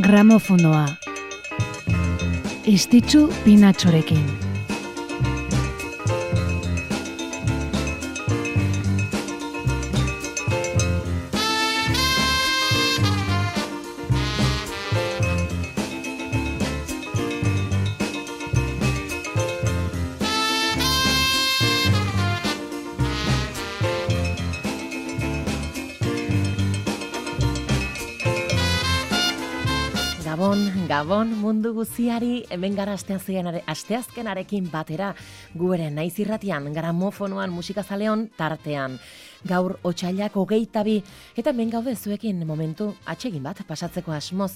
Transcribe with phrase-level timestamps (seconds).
[0.00, 0.86] Gramofonoa.
[2.64, 4.47] Estitzu pinatxorekin.
[31.68, 35.14] Mundu guziari hemen gara asteazkenarekin batera
[35.54, 38.98] guere naiz irratian gramofonoan musikazaleon tartean.
[39.44, 41.02] Gaur otxailak hogeita bi
[41.36, 44.52] eta hemen gaude zuekin momentu atsegin bat pasatzeko asmoz.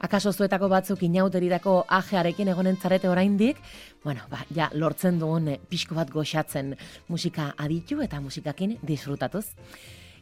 [0.00, 3.56] Akaso zuetako batzuk inauteridako ajearekin egonen zarete oraindik,
[4.02, 6.74] bueno, ba, ja, lortzen dugun pixko bat goxatzen
[7.08, 9.46] musika aditu eta musikakin disfrutatuz.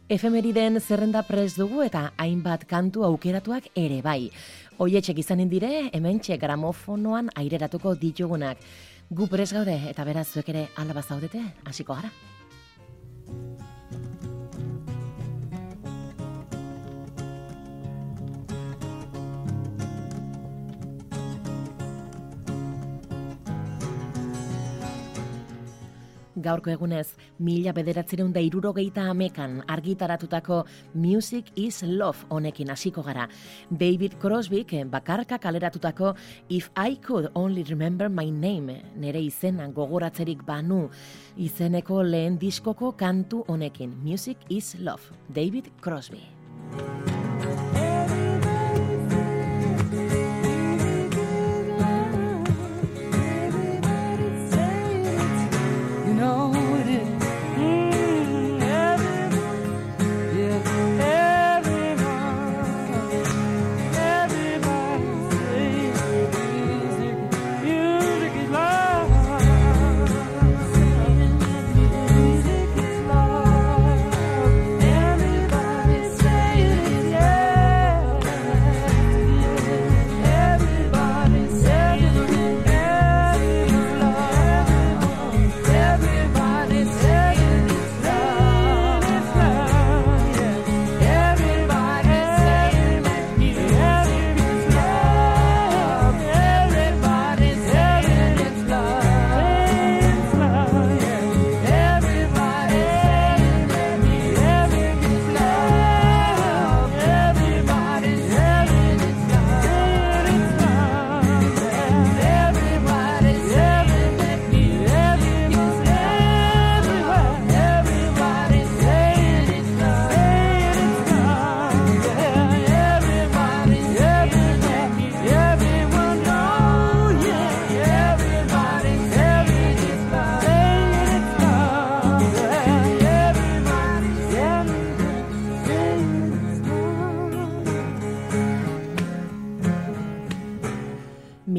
[0.07, 4.29] Efemeriden zerrenda prez dugu eta hainbat kantu aukeratuak ere bai.
[4.77, 8.61] Oietxek izanen dire, hemen txek gramofonoan aireratuko ditugunak.
[9.09, 12.34] Gu prez gaude eta beraz zuek ere aldabazaudete, hasiko gara.
[26.35, 33.27] Gaurko egunez, mila bederatzireun da irurogeita amekan argitaratutako Music is Love honekin hasiko gara.
[33.69, 36.15] David Crosby bakarka kaleratutako
[36.49, 40.89] If I Could Only Remember My Name, nere izena gogoratzerik banu,
[41.37, 43.95] izeneko lehen diskoko kantu honekin.
[44.03, 47.14] Music is Love, David Crosby.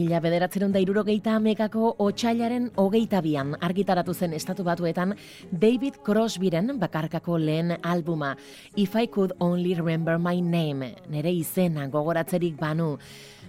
[0.07, 5.15] Bederatzeron da irurogeita amekako otxailaren hogeita bian argitaratu zen estatu batuetan
[5.51, 8.37] David Crosbyren bakarkako lehen albuma
[8.77, 12.99] If I Could Only Remember My Name, nere izena gogoratzerik banu.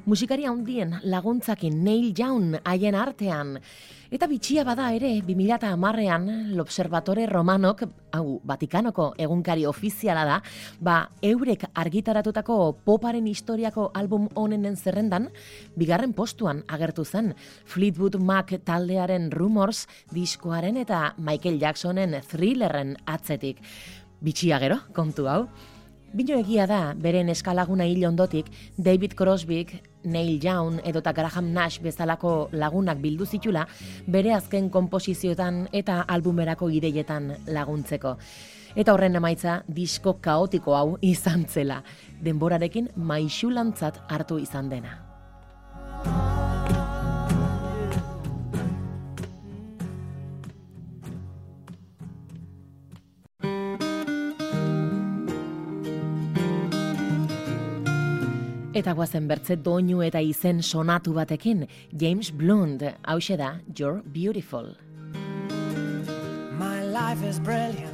[0.07, 3.57] Musikari handien laguntzakin Neil Young haien artean.
[4.07, 7.83] Eta bitxia bada ere, 2008an, l'Observatore Romanok,
[8.15, 10.39] hau, Vatikanoko egunkari ofiziala da,
[10.79, 15.27] ba, eurek argitaratutako poparen historiako album honenen zerrendan,
[15.75, 17.33] bigarren postuan agertu zen,
[17.67, 23.59] Fleetwood Mac taldearen Rumors diskoaren eta Michael Jacksonen thrillerren atzetik.
[24.23, 25.49] Bitxia gero, kontu hau.
[26.15, 28.47] Bino egia da, beren eskalaguna hil ondotik,
[28.77, 29.73] David Crosbyk,
[30.07, 33.65] Neil Young edo eta Graham Nash bezalako lagunak bildu zitula,
[34.07, 38.15] bere azken komposizioetan eta albumerako ideietan laguntzeko.
[38.75, 41.81] Eta horren emaitza, disko kaotiko hau izan zela,
[42.23, 44.95] denborarekin maixulantzat hartu izan dena.
[58.77, 64.75] Eta guazen bertze doinu eta izen sonatu batekin, James Blunt, hau da, You're Beautiful.
[66.59, 67.89] My life is brilliant.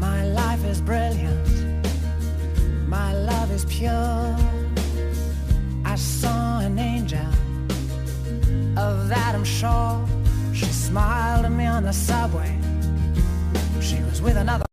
[0.00, 1.46] My life is brilliant.
[2.88, 4.34] My love is pure.
[5.84, 7.28] I saw an angel.
[8.78, 10.07] Of that I'm sure.
[10.88, 12.58] Smiled at me on the subway.
[13.82, 14.67] She was with another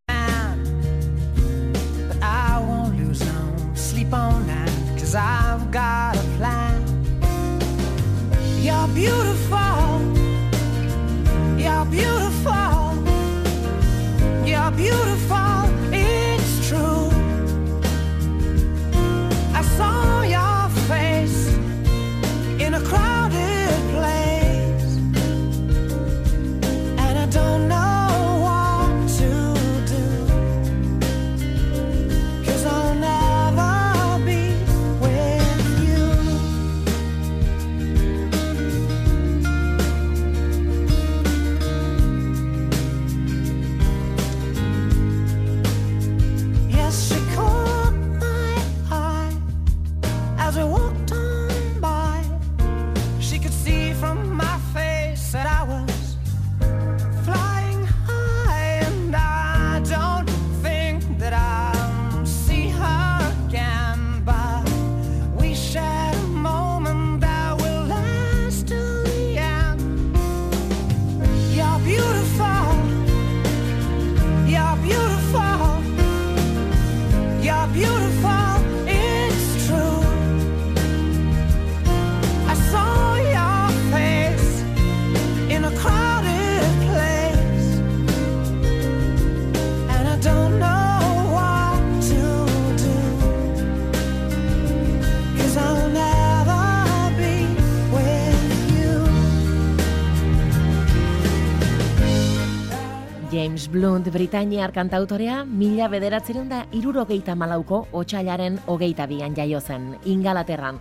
[103.75, 110.77] Blunt, Britainiar kantautorea, mila bederatzeren da irurogeita malauko otxailaren hogeita bian jaio zen, Ingalaterran.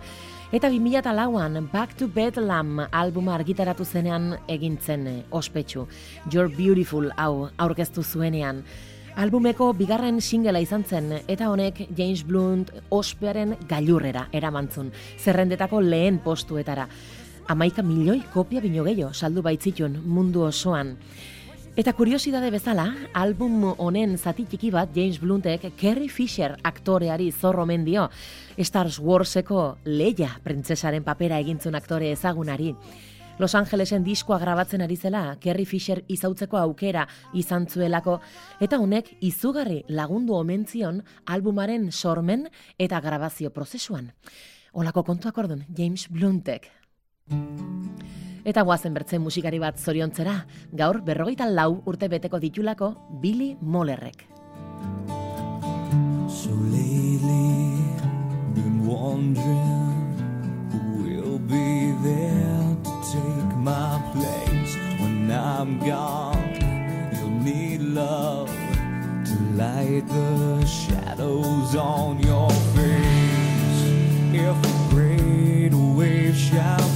[0.55, 5.83] Eta 2000 lauan Back to Bedlam albuma argitaratu zenean egintzen eh, ospetsu.
[6.31, 8.63] You're Beautiful hau aurkeztu zuenean.
[9.19, 16.87] Albumeko bigarren singela izan zen eta honek James Blunt ospearen gailurrera eramantzun, zerrendetako lehen postuetara.
[17.51, 20.95] Amaika milioi kopia bino gehiago saldu baitzitun mundu osoan.
[21.75, 27.83] Eta kuriosidade bezala, album honen zati txiki bat James Bluntek Carrie Fisher aktoreari zorro omen
[27.83, 28.05] dio.
[28.63, 32.69] Star Warseko Leia printzesaren papera egintzun aktore ezagunari.
[33.39, 38.21] Los Angelesen diskoa grabatzen ari zela, Carrie Fisher izautzeko aukera izan zuelako,
[38.61, 42.47] eta honek izugarri lagundu omentzion albumaren sormen
[42.79, 44.13] eta grabazio prozesuan.
[44.71, 46.71] Olako kontuak ordun, James Bluntek.
[48.45, 50.35] Eta guazen bertzen musikari bat zoriontzera,
[50.69, 54.21] gaur berrogeita lau urte beteko ditulako Billy Mollerrek.
[56.29, 57.81] So lately,
[58.53, 60.13] been wondering
[60.69, 66.53] who will be there to take my place when I'm gone.
[67.17, 68.51] You'll need love
[69.25, 73.81] to light the shadows on your face.
[74.37, 76.89] If a great wave shall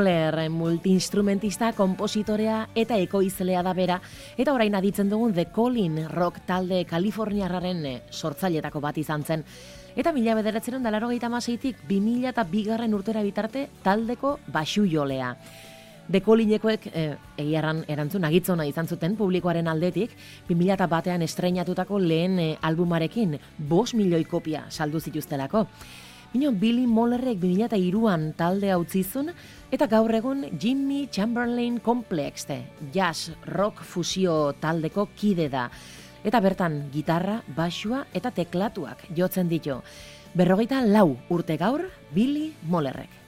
[0.00, 3.98] Moller, multiinstrumentista, kompositorea eta ekoizlea da bera,
[4.40, 9.44] eta orain aditzen dugun The Colin rock talde Kaliforniarraren eh, sortzailetako bat izan zen.
[9.92, 15.34] Eta mila bederatzen da laro gehiamaseitik, 2000 eta bigarren urtera bitarte taldeko basu jolea.
[16.08, 20.16] Dekolinekoek eh, egiarran erantzun agitzona izan zuten publikoaren aldetik,
[20.48, 25.66] 2000 eta batean estreinatutako lehen eh, albumarekin, bos milioi kopia saldu zituztelako.
[26.30, 29.32] Bino, Billy Mollerrek 2002an talde utzizun,
[29.74, 32.46] eta gaur egun Jimmy Chamberlain Complex,
[32.94, 35.66] jazz, rock fusio taldeko kide da.
[36.22, 39.80] Eta bertan, gitarra, basua eta teklatuak jotzen ditu.
[40.38, 43.19] Berrogeita lau urte gaur, Billy Mollerrek.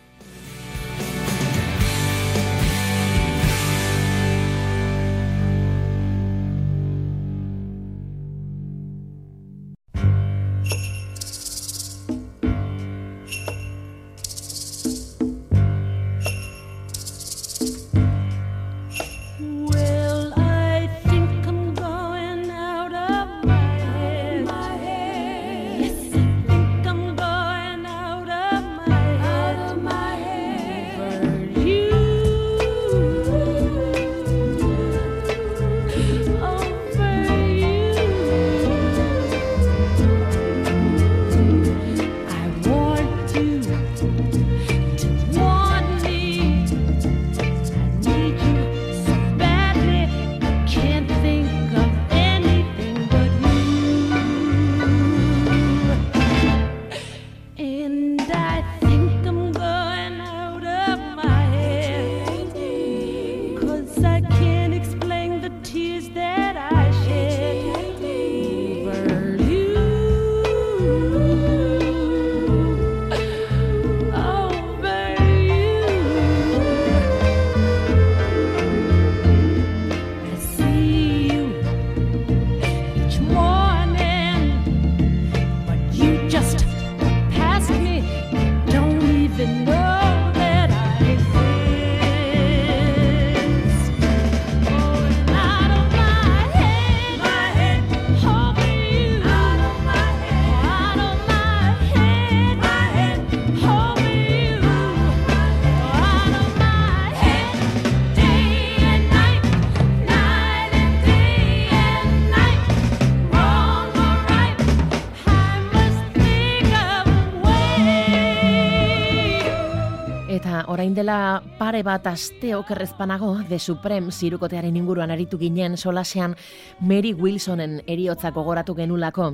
[120.68, 126.36] Orain dela pare bat aste okerrezpanago, The Supreme zirukotearen inguruan aritu ginen solasean
[126.80, 129.32] Mary Wilsonen eriotzak gogoratu genulako.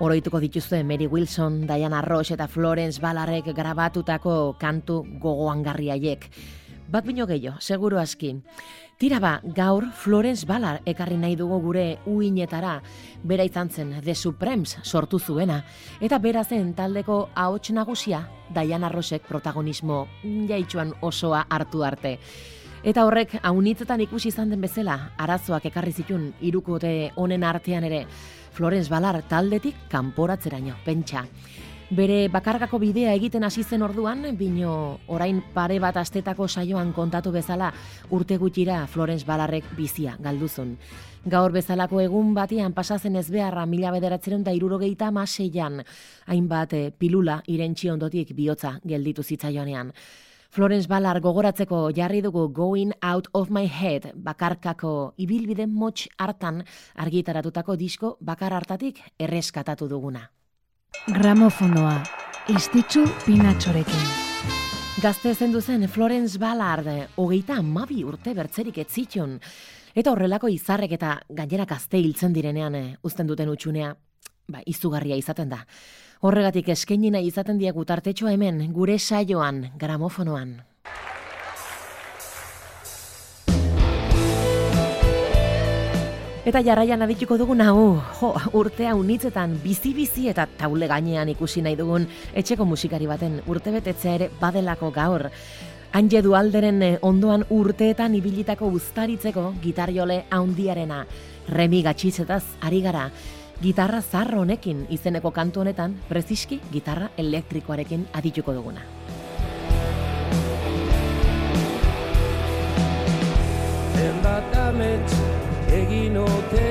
[0.00, 6.26] Oroituko dituzue Mary Wilson, Diana Ross eta Florence Ballarrek grabatutako kantu gogoangarriaiek.
[6.88, 8.36] Bat bino gehiago, seguru aski.
[8.96, 12.78] Tira ba, gaur Florence Ballard ekarri nahi dugu gure uinetara,
[13.28, 15.58] bera izan zen The Supremes sortu zuena,
[16.00, 18.22] eta bera zen taldeko ahots nagusia
[18.54, 20.06] Diana Rossek protagonismo
[20.48, 22.14] jaitxuan osoa hartu arte.
[22.82, 28.06] Eta horrek haunitzetan ikusi izan den bezala, arazoak ekarri zitun irukote honen artean ere,
[28.56, 31.26] Florence Ballard taldetik kanporatzeraino, pentsa.
[31.86, 37.68] Bere bakargako bidea egiten hasi zen orduan, bino orain pare bat astetako saioan kontatu bezala
[38.10, 40.72] urte gutxira Florence Ballarrek bizia galduzun.
[41.30, 45.84] Gaur bezalako egun batean pasazen ez beharra mila bederatzeren da irurogeita maseian,
[46.26, 49.92] hainbat eh, pilula irentxi ondotik bihotza gelditu zitzaioanean.
[50.50, 56.64] Florence Ballard gogoratzeko jarri dugu Going Out of My Head bakarkako ibilbide motx hartan
[56.96, 60.32] argitaratutako disko bakar hartatik erreskatatu duguna.
[61.04, 62.00] Gramofonoa,
[62.50, 64.06] istitzu pinatxorekin.
[65.02, 68.88] Gazte zendu zen Florence Ballard, hogeita amabi urte bertzerik ez.
[69.94, 73.94] Eta horrelako izarrek eta gainera gazte hiltzen direnean eh, uzten duten utxunea,
[74.48, 75.64] ba, izugarria izaten da.
[76.20, 80.62] Horregatik eskaini nahi izaten diegu tartetxoa hemen, gure saioan, gramofonoan.
[86.46, 92.04] Eta jarraian adituko dugun hau, jo, urtea unitzetan bizi-bizi eta taule gainean ikusi nahi dugun
[92.38, 95.24] etxeko musikari baten urtebetetzea ere badelako gaur.
[95.98, 101.00] Anje dualderen eh, ondoan urteetan ibilitako uztaritzeko gitarjole haundiarena.
[101.48, 103.08] Remi gatxitzetaz ari gara.
[103.58, 108.86] Gitarra zarro honekin izeneko kantu honetan, preziski gitarra elektrikoarekin adituko duguna.
[114.66, 116.66] Amets egin ote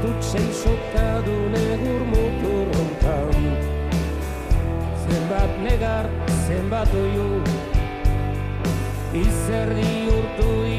[0.00, 3.48] Tutxen sokadun egur motorrontan
[5.02, 6.08] Zenbat negar,
[6.46, 7.26] zenbat oiu
[9.12, 10.69] Izerdi urtu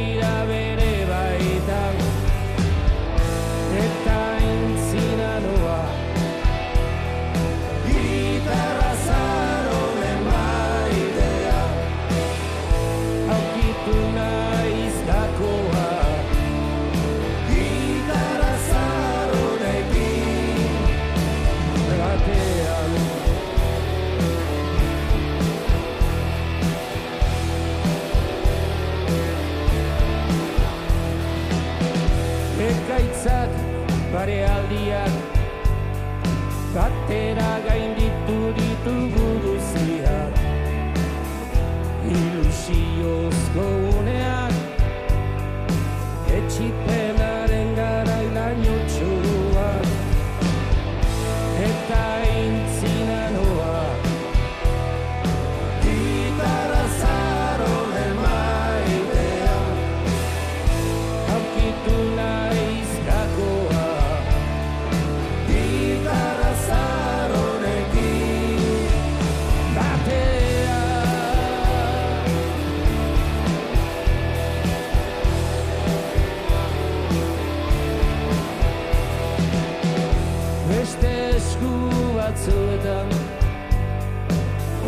[82.42, 83.08] batzuetan.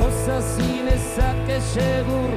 [0.06, 2.32] Osazin ezake segur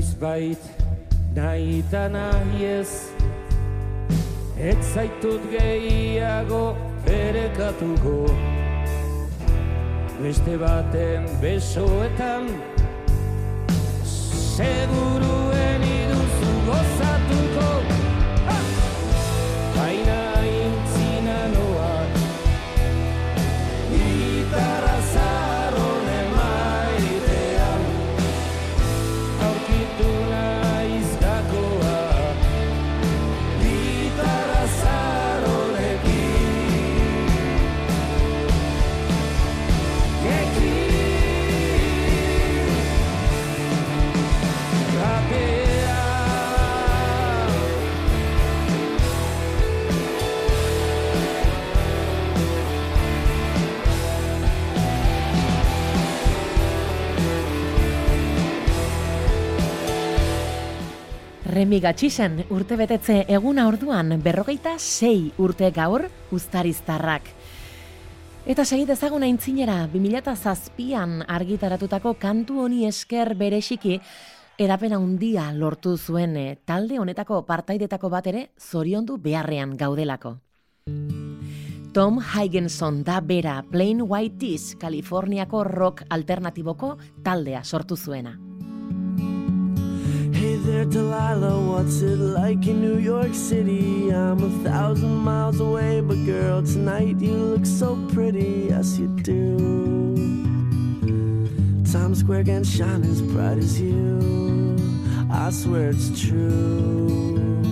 [0.00, 0.58] Noizbait
[1.36, 2.92] nahi eta nahi ez.
[4.56, 6.62] Ez zaitut gehiago
[7.04, 8.14] berekatuko.
[10.22, 12.48] Beste baten besoetan
[14.56, 17.19] Seguruen iduzu gozatuko
[61.60, 67.26] Remi Gatxisen urte betetze eguna orduan berrogeita sei urte gaur uztariztarrak.
[68.48, 73.98] Eta segi dezagun aintzinera, 2007an argitaratutako kantu honi esker berexiki
[74.56, 80.38] edapena handia lortu zuen eh, talde honetako partaidetako bat ere zoriondu beharrean gaudelako.
[81.92, 88.38] Tom Higginson da bera Plain White Tees, Kaliforniako rock alternatiboko taldea sortu zuena.
[90.62, 94.10] There, Delilah, what's it like in New York City?
[94.10, 100.16] I'm a thousand miles away, but girl, tonight you look so pretty, yes you do.
[101.90, 104.76] Times Square can shine as bright as you,
[105.32, 107.62] I swear it's true.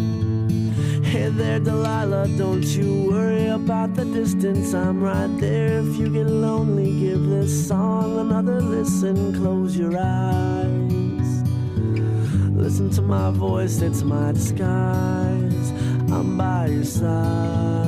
[1.02, 5.80] Hey there, Delilah, don't you worry about the distance, I'm right there.
[5.80, 10.77] If you get lonely, give this song another listen, close your eyes.
[12.68, 15.70] Listen to my voice, it's my disguise.
[16.12, 17.87] I'm by your side.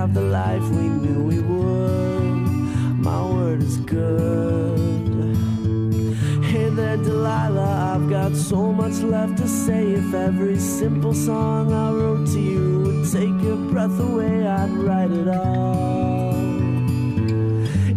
[0.00, 2.46] Have the life we knew we would.
[3.08, 5.36] My word is good.
[6.42, 7.74] Hey there, Delilah.
[7.92, 9.82] I've got so much left to say.
[9.92, 15.10] If every simple song I wrote to you would take your breath away, I'd write
[15.10, 16.34] it all.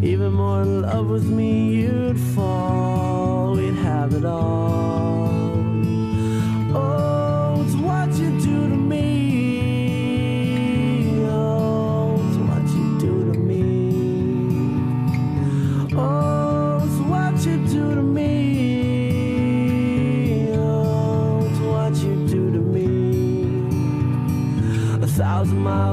[0.04, 1.52] Even more in love with me,
[1.84, 3.54] you'd fall.
[3.56, 4.93] We'd have it all.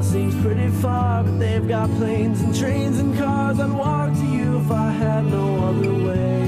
[0.01, 3.61] Miles seems pretty far, but they've got planes and trains and cars.
[3.61, 6.41] I'd walk to you if I had no other way.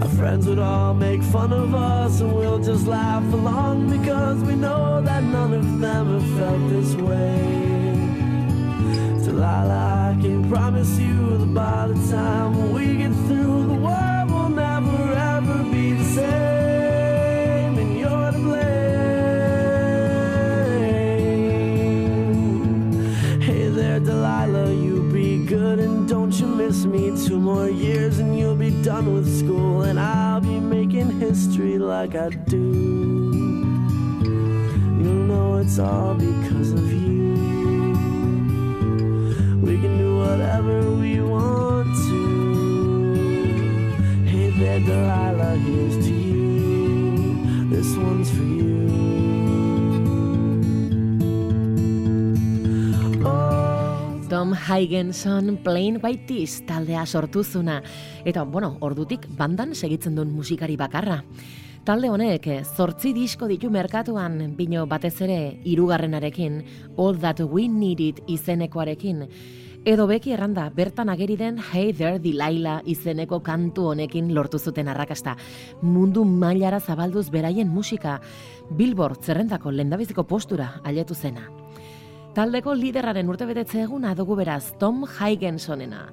[0.00, 4.54] Our friends would all make fun of us, and we'll just laugh along because we
[4.54, 7.38] know that none of them have felt this way.
[9.24, 13.57] Delilah, I can promise you that by the time we get through,
[26.84, 27.26] you me.
[27.26, 32.14] Two more years and you'll be done with school, and I'll be making history like
[32.14, 32.56] I do.
[35.00, 37.34] You'll know it's all because of you.
[39.62, 42.20] We can do whatever we want to.
[44.26, 45.37] Hey there, Delilah,
[54.38, 57.80] Tom Higginson Plain White Tees taldea sortuzuna.
[58.24, 61.24] Eta, bueno, ordutik bandan segitzen duen musikari bakarra.
[61.82, 66.62] Talde honek zortzi disko ditu merkatuan, bino batez ere hirugarrenarekin,
[66.94, 69.26] All That We Needed izenekoarekin,
[69.82, 75.34] edo beki erranda bertan ageri den Hey There Delilah izeneko kantu honekin lortu zuten arrakasta.
[75.82, 78.20] Mundu mailara zabalduz beraien musika,
[78.70, 81.57] Billboard zerrendako lendabiziko postura ailetu zena.
[82.38, 86.04] Taldeko liderraren urtebetetze eguna dugu beraz Tom Higgensonena.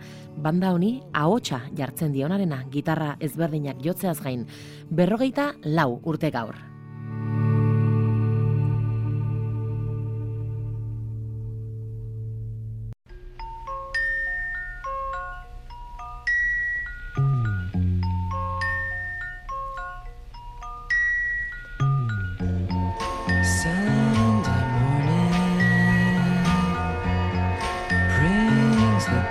[0.42, 4.48] Banda honi ahotsa jartzen dionarena gitarra ezberdinak jotzeaz gain.
[4.90, 6.58] Berrogeita lau urte gaur.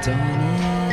[0.05, 0.85] Dawn in.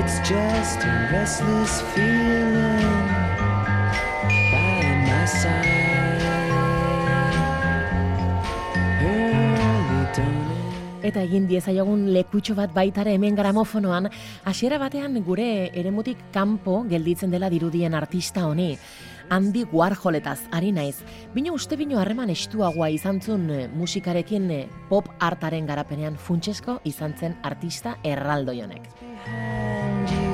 [0.00, 3.06] It's just a restless feeling
[4.50, 6.24] by my side.
[9.02, 11.04] Early dawning.
[11.06, 14.10] Eta egin diezaiogun lekutxo bat baitare hemen gramofonoan,
[14.44, 18.72] hasiera batean gure eremutik kanpo gelditzen dela dirudien artista honi.
[19.30, 20.96] Andy Warholetaz ari naiz.
[21.34, 27.14] Bino uste bino harreman estuagoa izan zuen eh, musikarekin eh, pop artaren garapenean funtsesko izan
[27.18, 28.90] zen artista erraldoi honek.
[29.24, 30.32] behind you.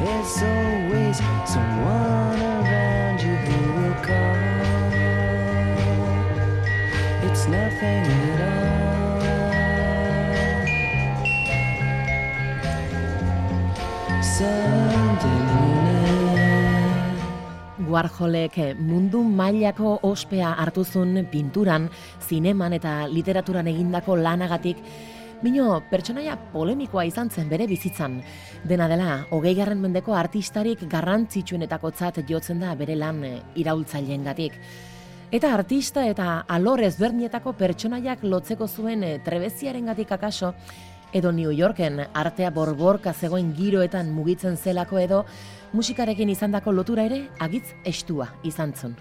[0.00, 4.36] There's always someone around you who will call.
[7.28, 8.64] It's nothing at all.
[14.22, 14.83] Sunday
[17.94, 21.86] Warholek eh, mundu mailako ospea hartuzun pinturan,
[22.26, 24.80] zineman eta literaturan egindako lanagatik,
[25.44, 28.14] Bino, pertsonaia polemikoa izan zen bere bizitzan.
[28.64, 34.56] Dena dela, hogei garren mendeko artistarik garrantzitsuenetakotzat jotzen da bere lan eh, iraultzaileengatik.
[35.34, 40.54] Eta artista eta alor ezberdinetako pertsonaiak lotzeko zuen eh, trebeziarengatik akaso,
[41.14, 45.24] edo New Yorken artea borborka zegoen giroetan mugitzen zelako edo,
[45.74, 48.94] musikarekin izandako lotura ere agitz estua izan zun.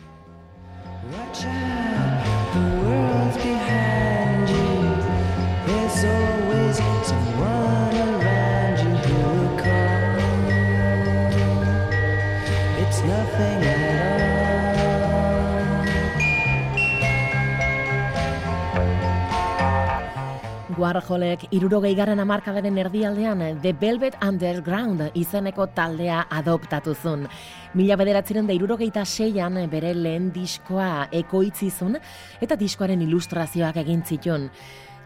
[20.83, 27.23] Warholek irurogei garren amarkadaren erdialdean The Velvet Underground izeneko taldea adoptatu zuen.
[27.73, 31.95] Mila bederatziren da irurogeita seian bere lehen diskoa ekoitzizun
[32.43, 34.49] eta diskoaren ilustrazioak egin zituen.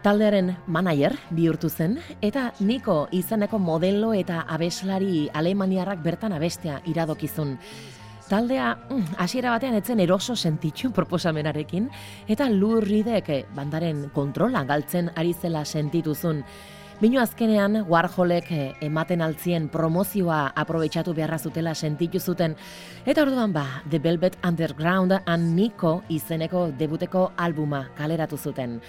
[0.02, 7.56] Taldearen manager bihurtu zen, eta Niko izeneko modelo eta abeslari alemaniarrak bertan abestea iradokizun.
[8.28, 11.86] Taldea, mm, hasiera batean etzen eroso sentitxu proposamenarekin,
[12.28, 16.42] eta lurridek eh, bandaren kontrola galtzen ari zela sentituzun.
[17.00, 22.56] Bino azkenean, Warholek eh, ematen altzien promozioa aprobetxatu beharra zutela sentitu zuten,
[23.06, 28.80] eta orduan ba, The Velvet Underground and Nico izeneko debuteko albuma kaleratu zuten.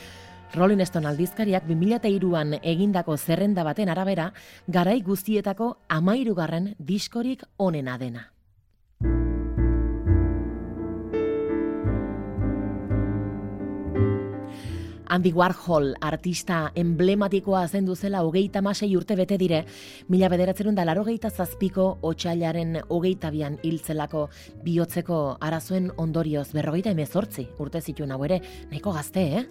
[0.54, 4.34] Rolling Stone aldizkariak 2003an egindako zerrenda baten arabera,
[4.68, 8.39] garai guztietako amairugarren diskorik onena dena.
[15.10, 19.64] Andy Warhol artista emblematikoa zendu zela hogeita masei urte bete dire,
[20.08, 24.28] mila bederatzerun da larogeita zazpiko otxailaren hogeita bian hiltzelako
[24.64, 28.38] bihotzeko arazoen ondorioz berrogeita emezortzi urte zituen hau ere,
[28.70, 29.46] nahiko gazte, eh?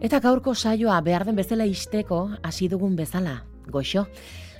[0.00, 4.08] Eta gaurko saioa behar den bezala isteko hasi dugun bezala, goxo.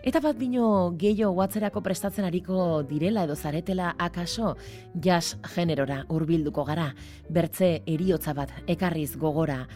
[0.06, 4.54] Eta bat bino gehiago watzerako prestatzen ariko direla edo zaretela akaso
[4.94, 6.94] jazz generora hurbilduko gara,
[7.28, 9.66] bertze eriotza bat ekarriz gogora.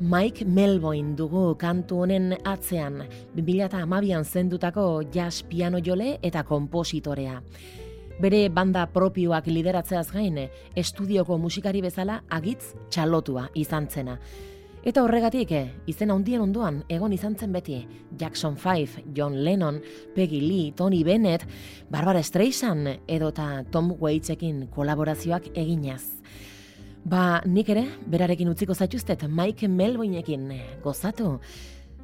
[0.00, 3.02] Mike Melvoin dugu kantu honen atzean,
[3.36, 7.34] 2008an zendutako jazz piano jole eta kompositorea.
[8.20, 10.38] Bere banda propioak lideratzeaz gain,
[10.74, 14.16] estudioko musikari bezala agitz txalotua izan zena.
[14.80, 17.86] Eta horregatik, eh, izen handien ondoan egon izan zen beti
[18.18, 19.82] Jackson 5, John Lennon,
[20.14, 21.44] Peggy Lee, Tony Bennett,
[21.90, 26.22] Barbara Streisand edota Tom Waitsekin kolaborazioak eginaz.
[27.04, 31.38] Ba, nik ere, berarekin utziko zaituztet Mike Melvoinekin eh, gozatu.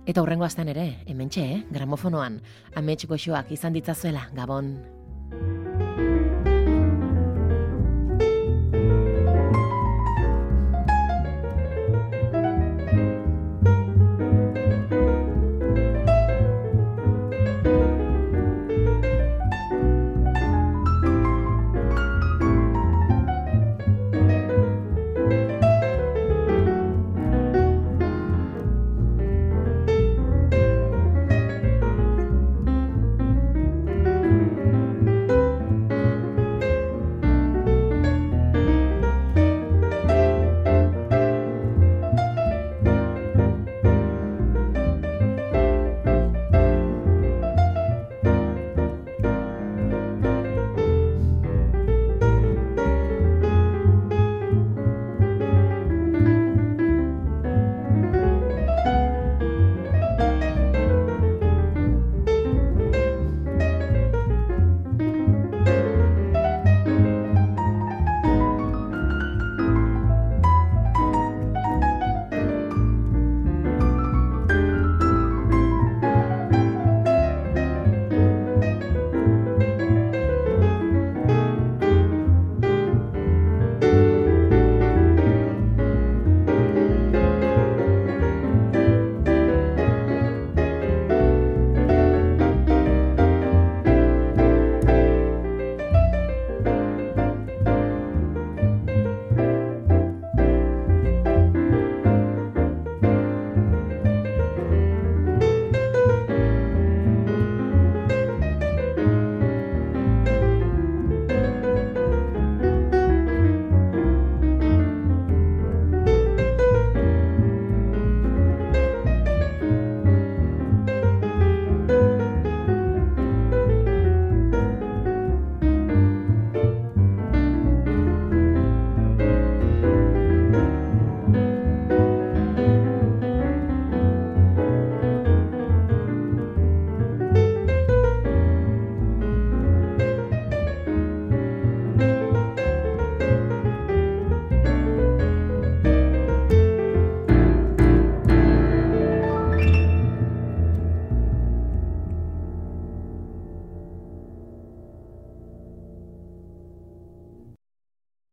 [0.06, 2.40] Eta hurrengo astean ere, hementxe, eh, gramofonoan,
[2.80, 4.76] amets goxoak izan ditzazuela, gabon.